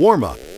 Warm 0.00 0.24
up. 0.24 0.49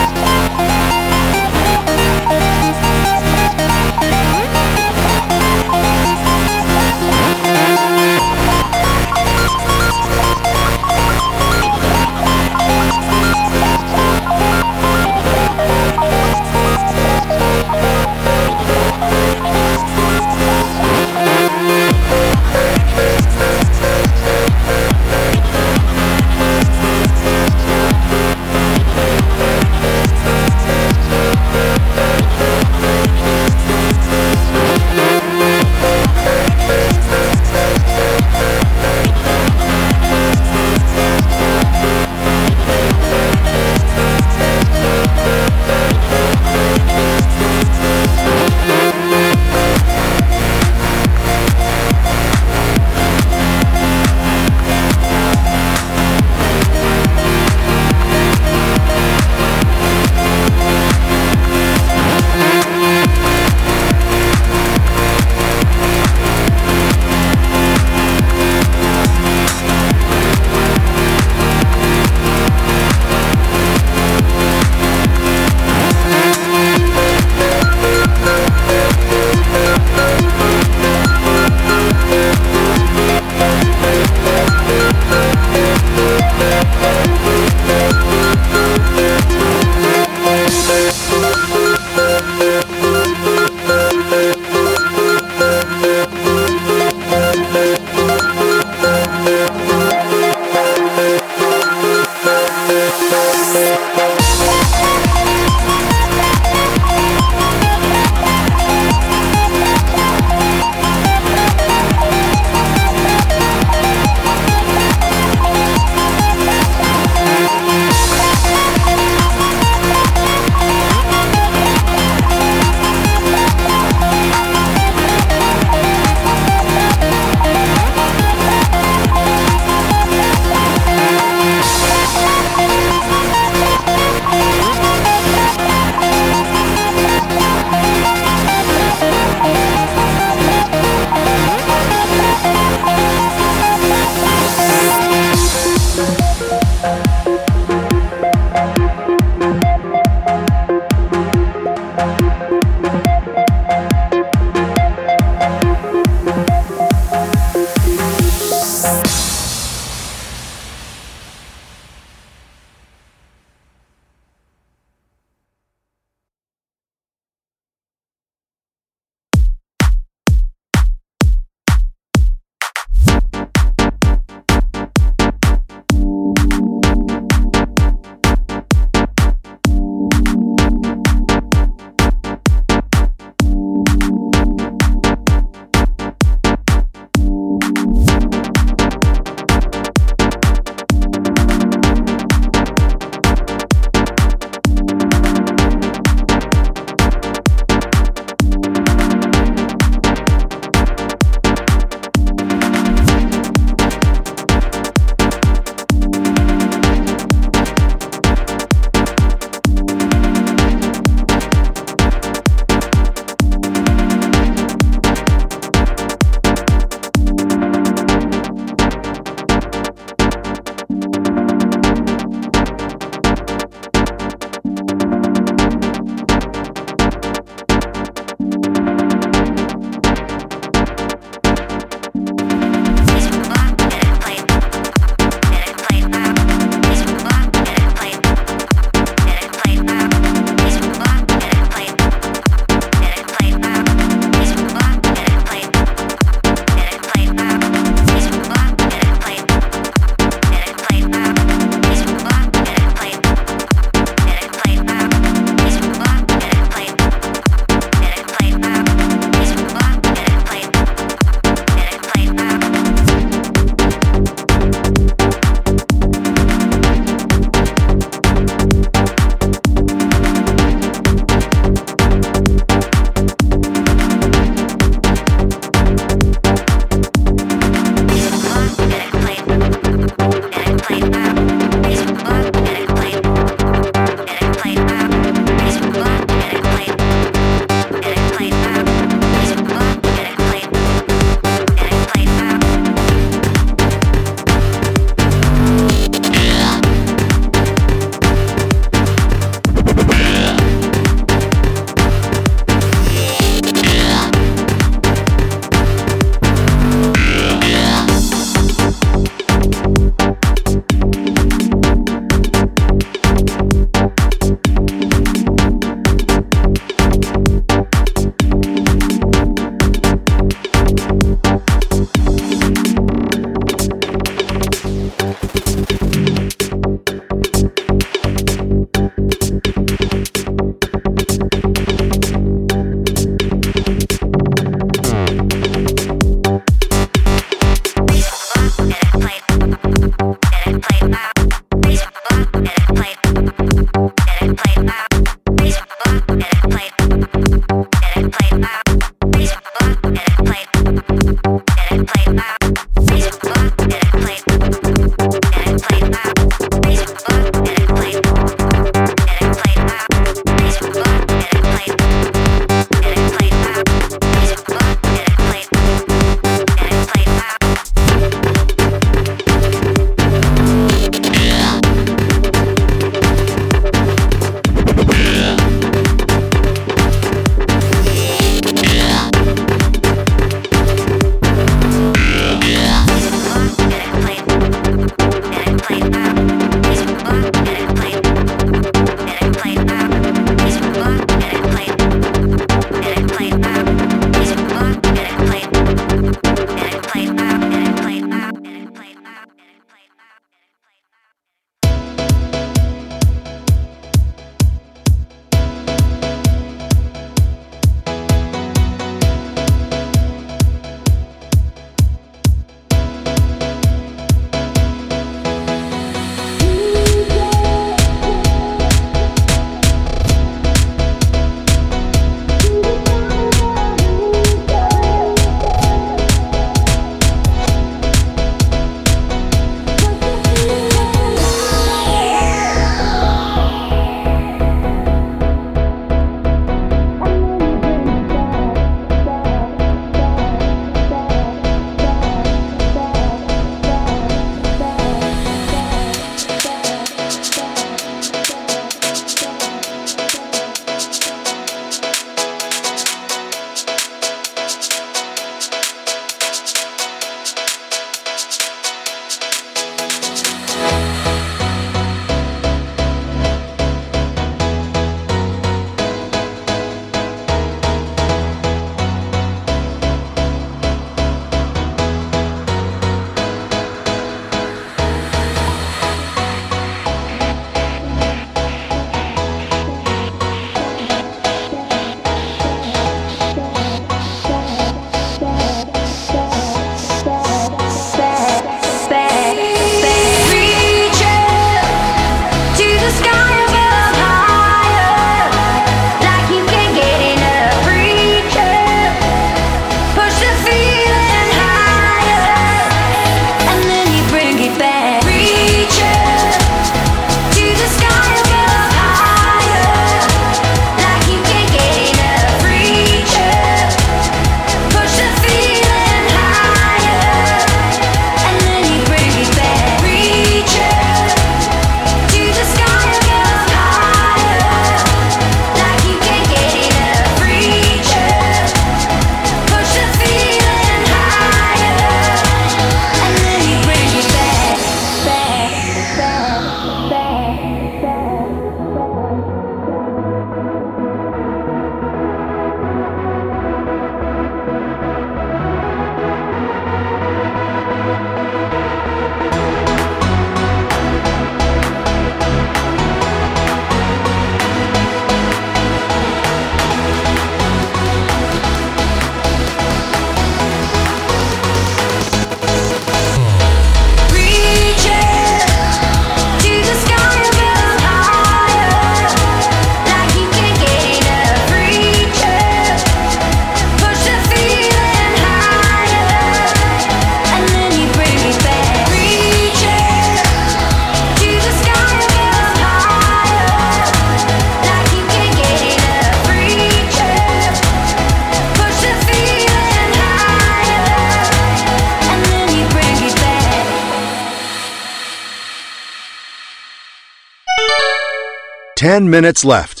10 599.21 599.29
minutes 599.29 599.63
left. 599.63 600.00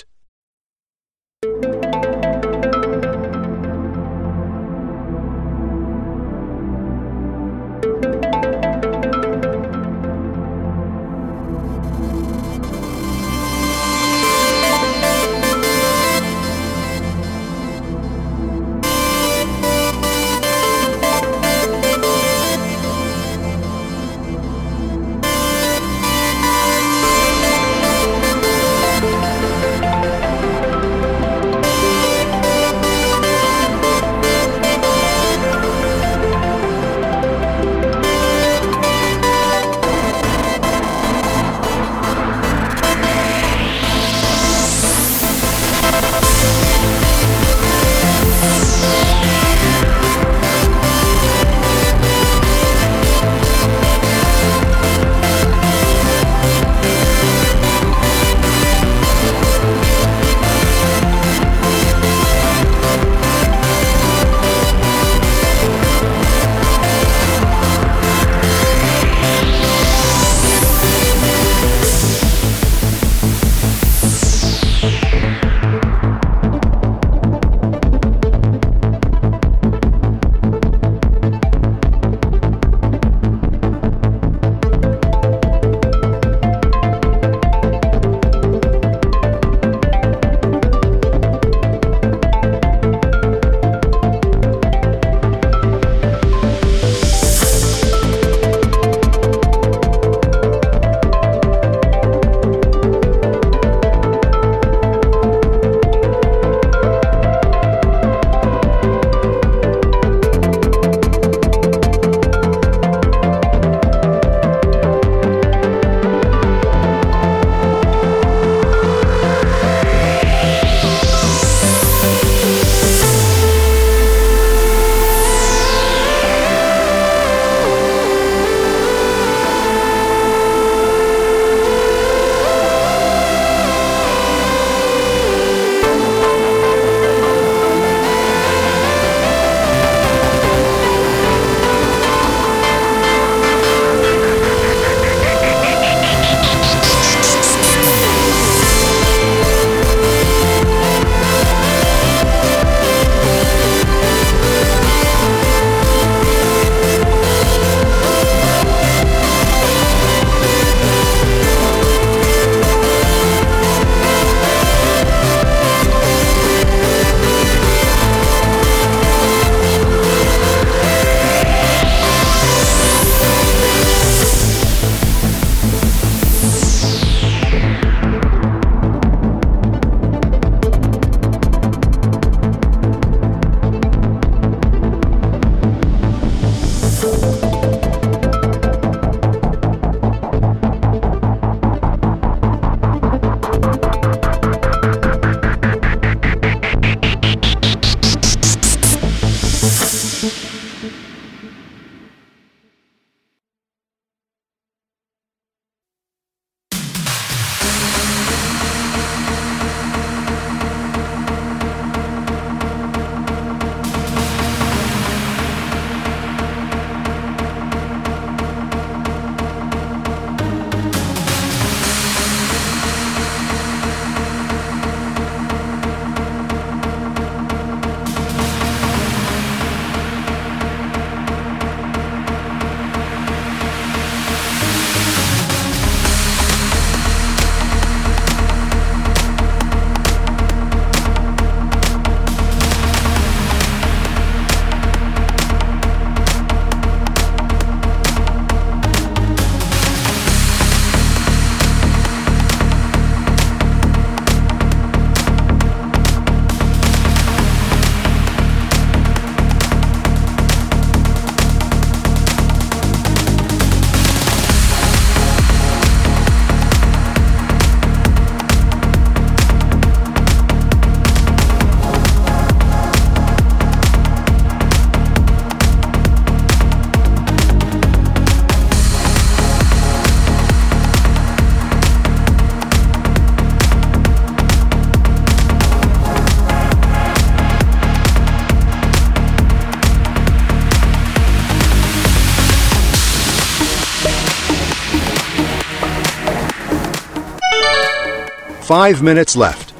Five 298.71 299.03
minutes 299.03 299.35
left. 299.35 299.70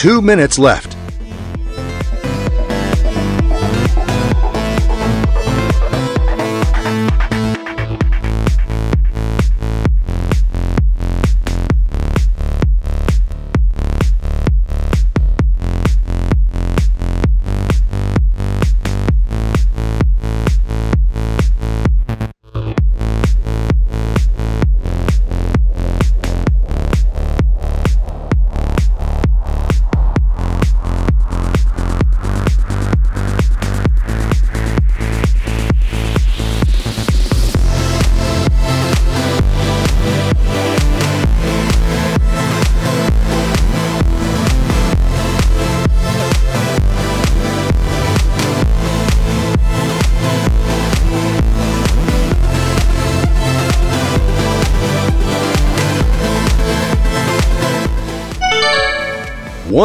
Two 0.00 0.22
minutes 0.22 0.58
left. 0.58 0.89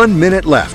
One 0.05 0.19
minute 0.19 0.45
left. 0.45 0.74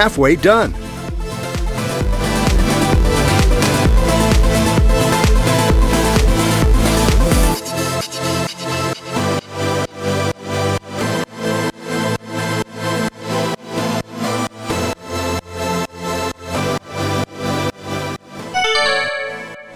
Halfway 0.00 0.34
done. 0.34 0.72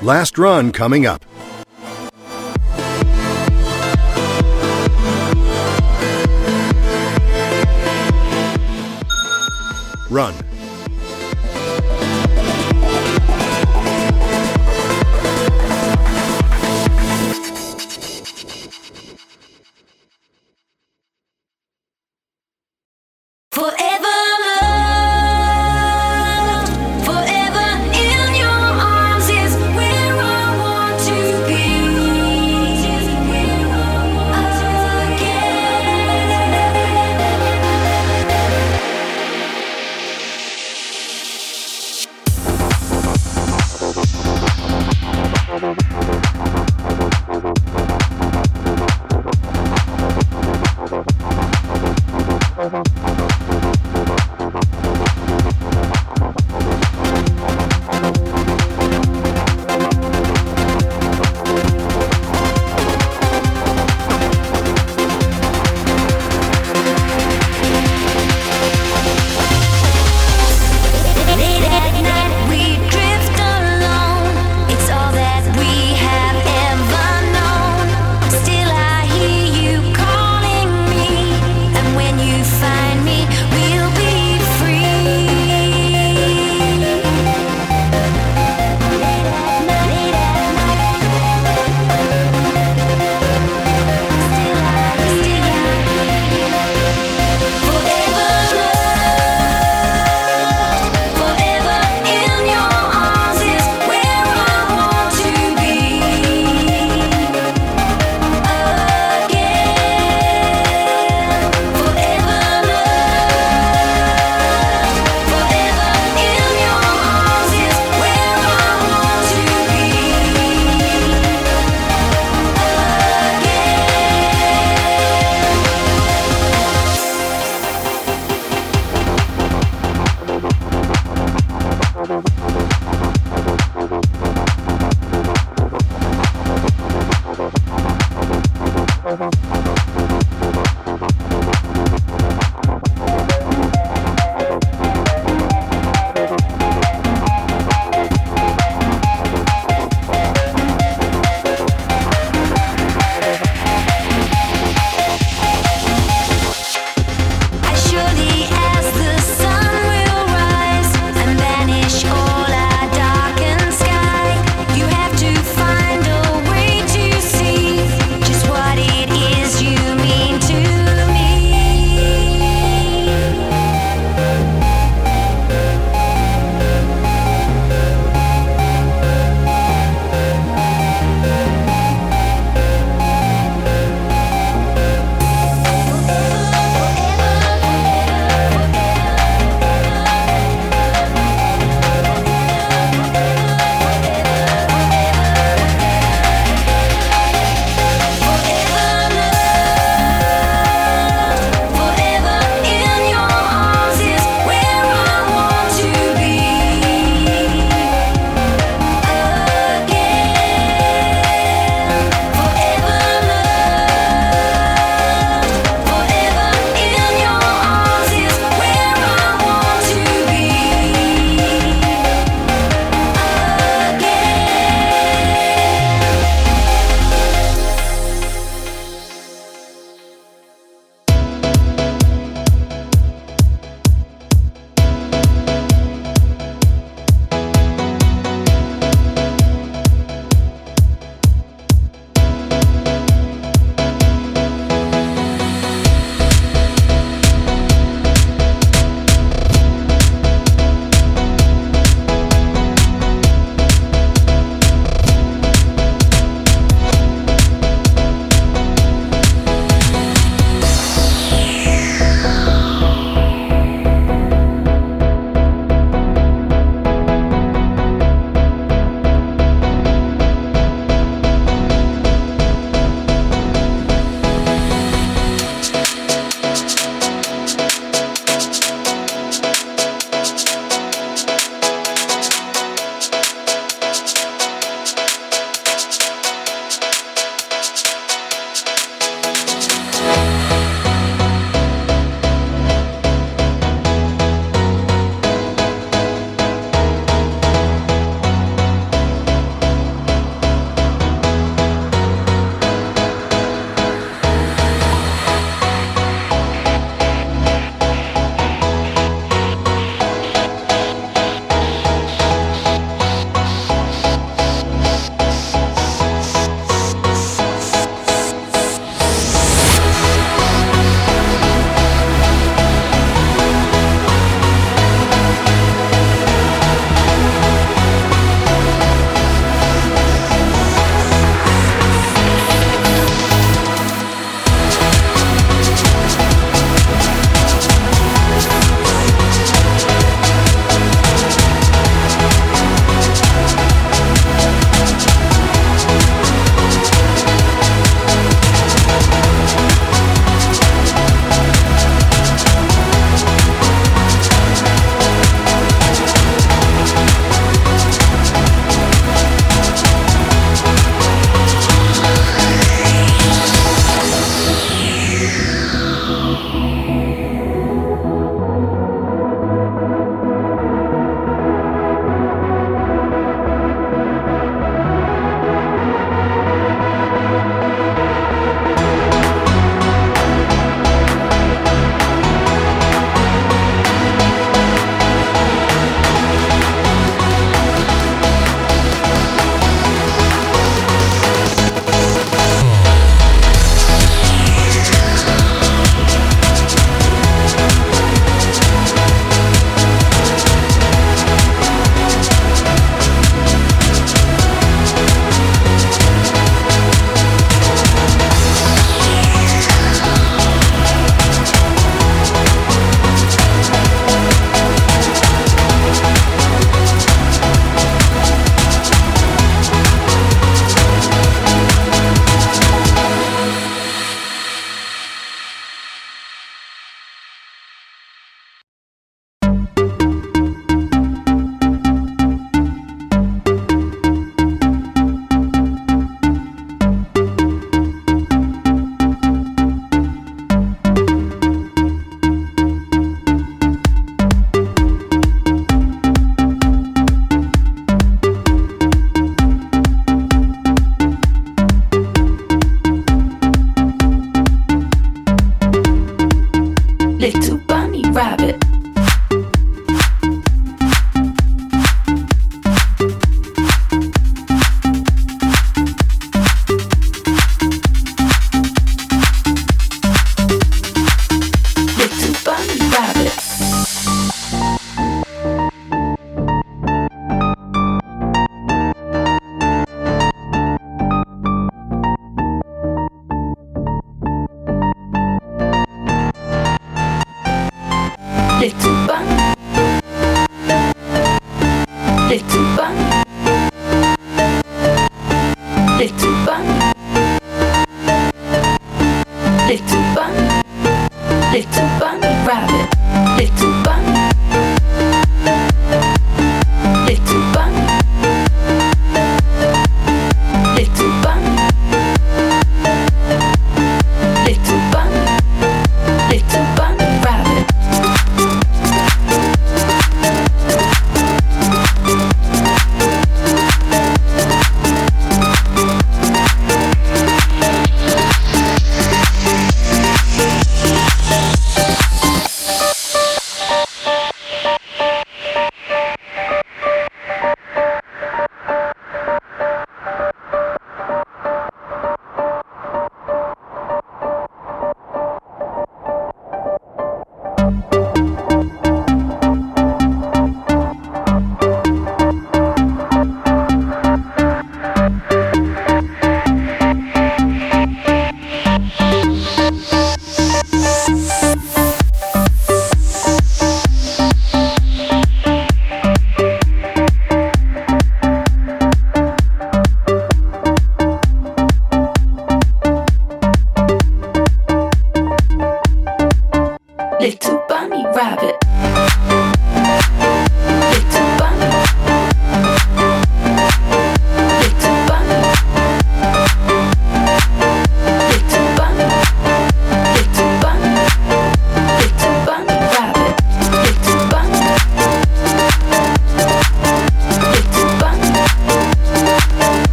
Last 0.00 0.38
run 0.38 0.72
coming 0.72 1.04
up. 1.04 1.33
Run. 10.14 10.43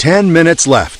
10 0.00 0.32
minutes 0.32 0.66
left. 0.66 0.99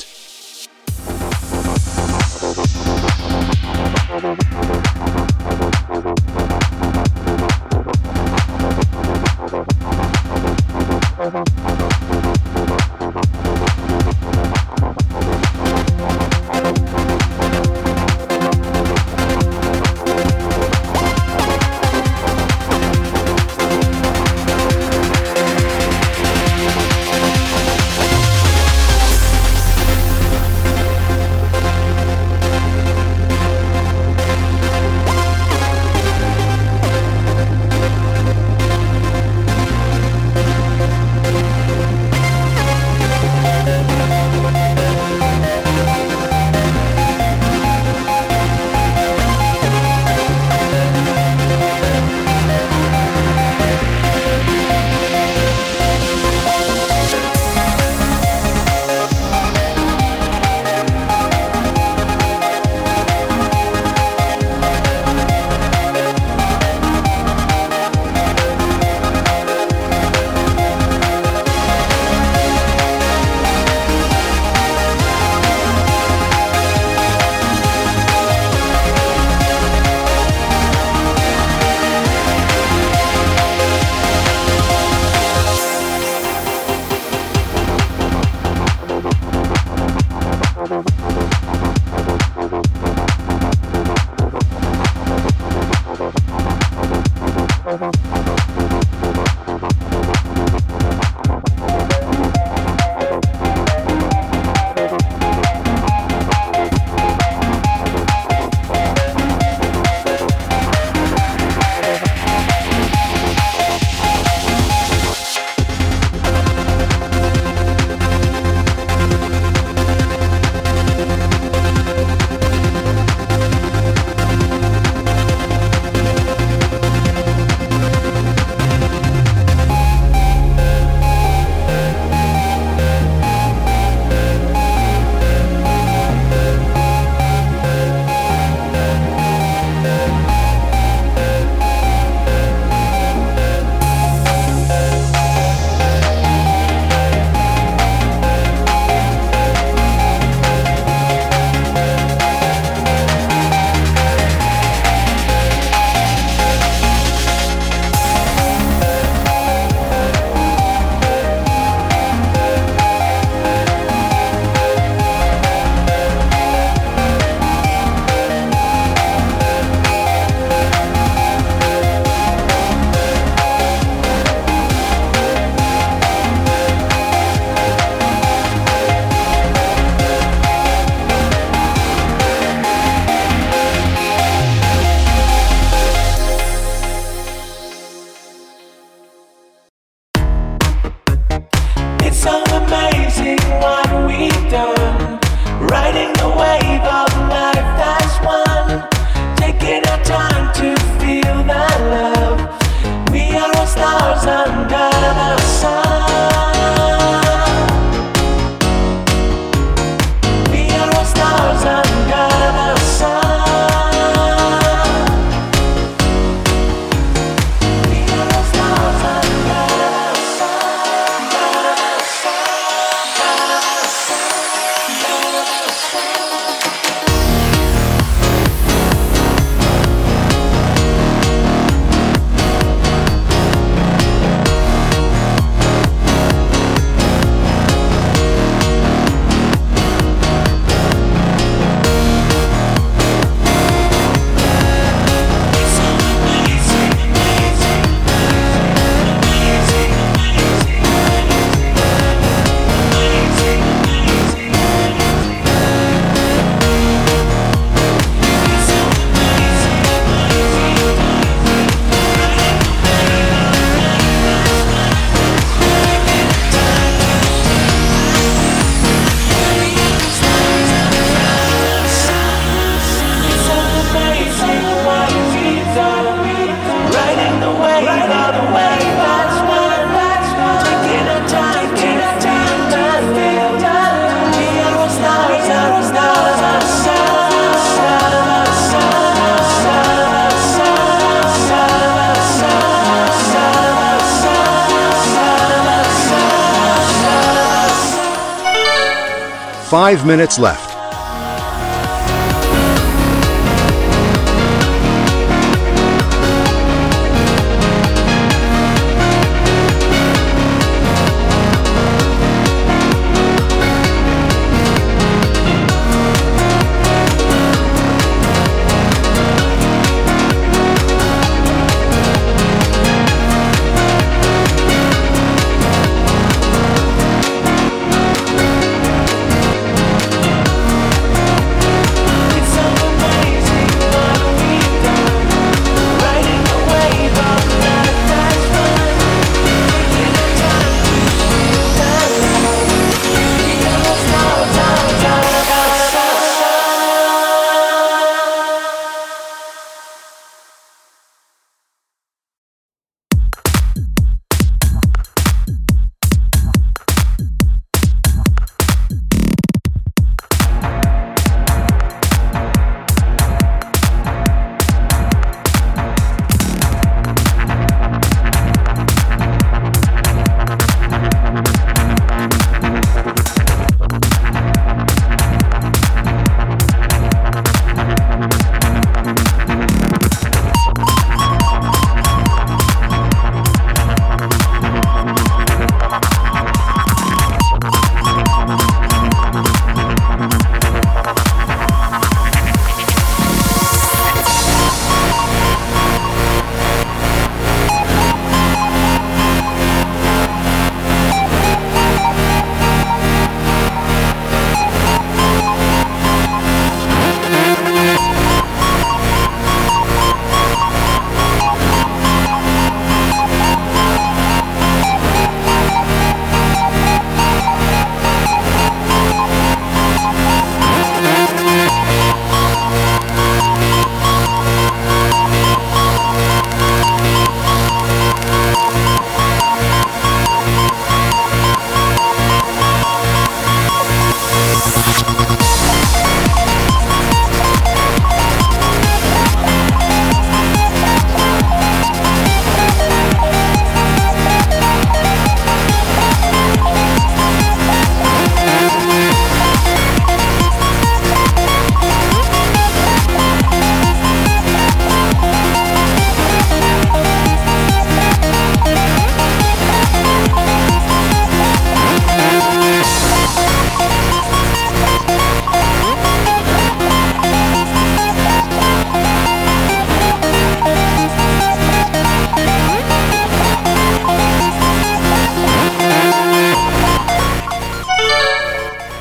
Five 299.91 300.07
minutes 300.07 300.39
left. 300.39 300.70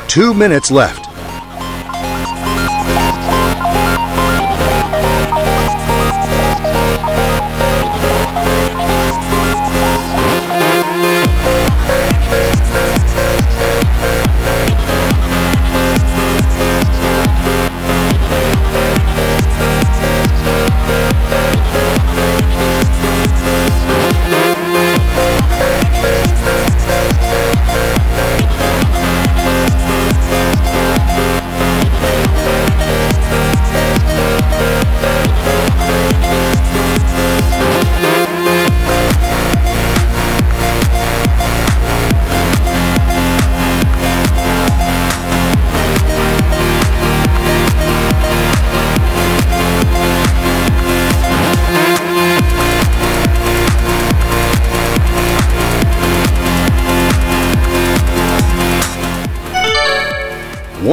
Two 0.10 0.34
minutes 0.34 0.72
left. 0.72 1.09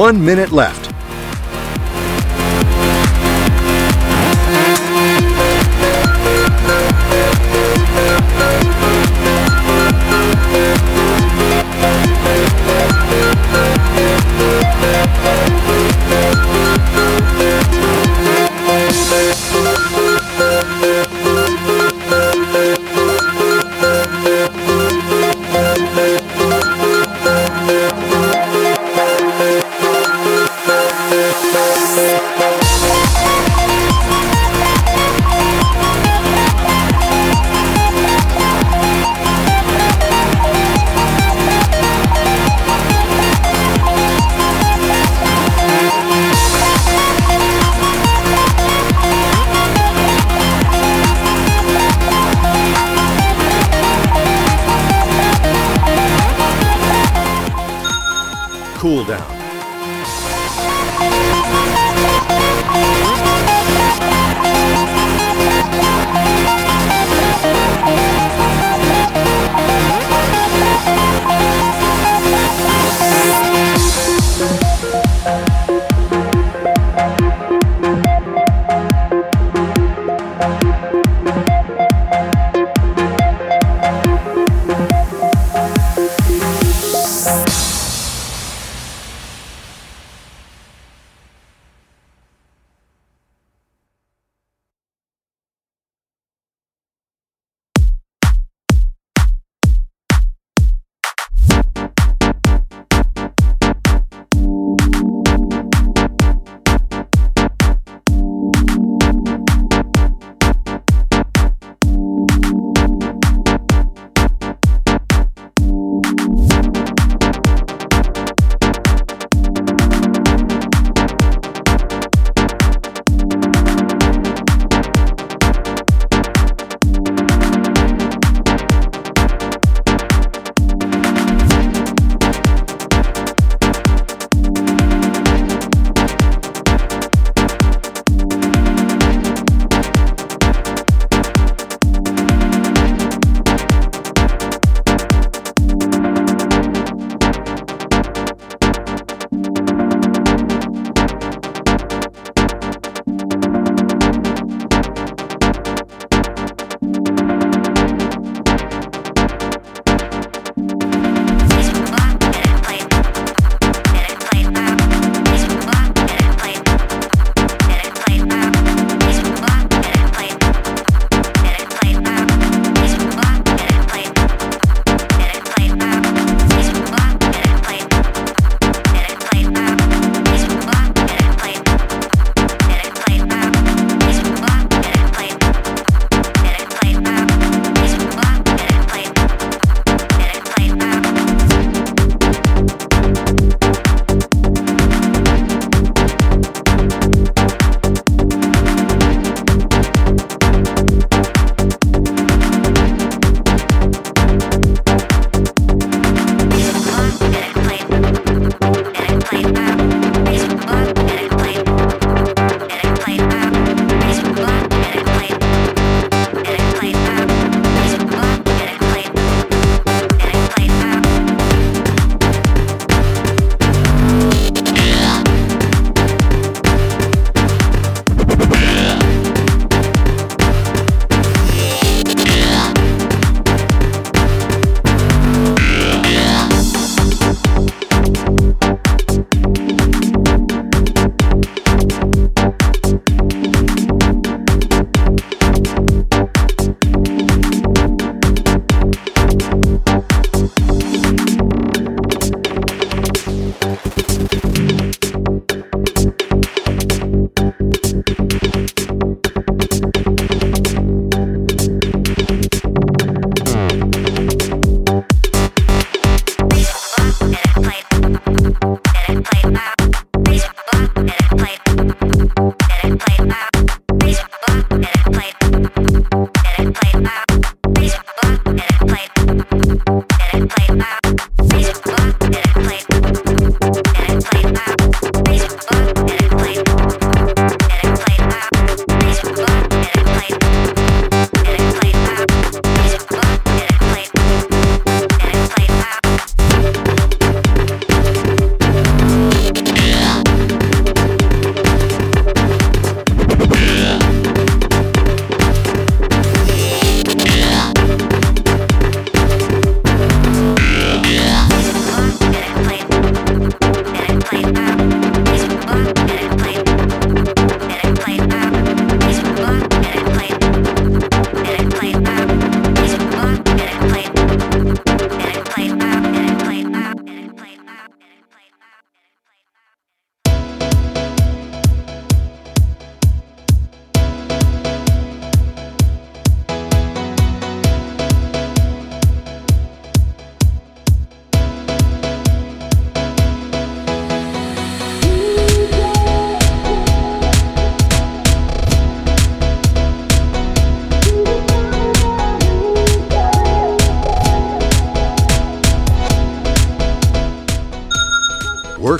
One 0.07 0.23
minute 0.23 0.53
left. 0.53 0.86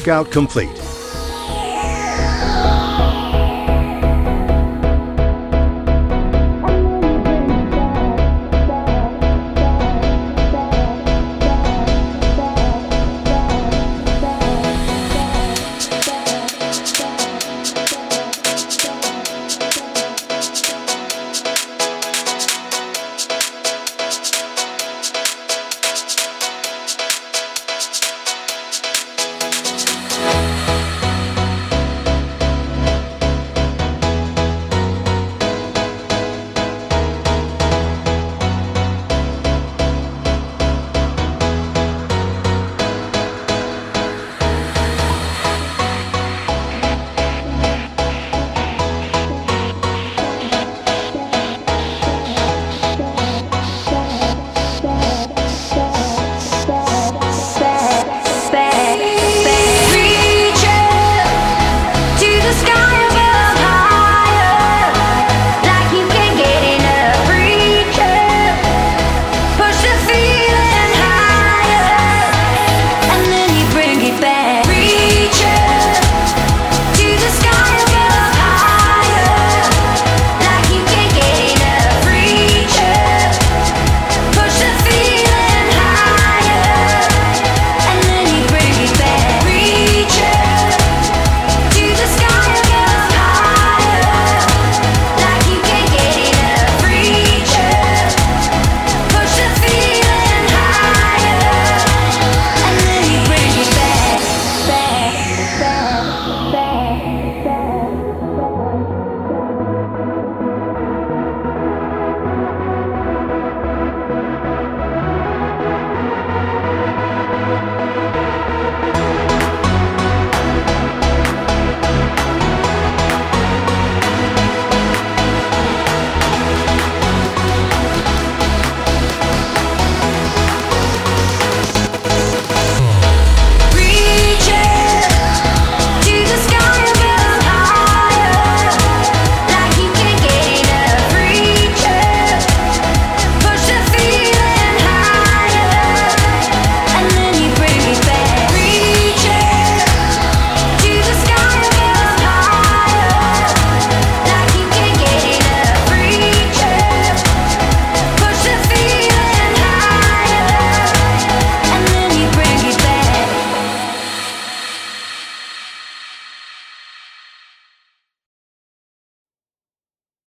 Workout 0.07 0.31
complete. 0.31 0.86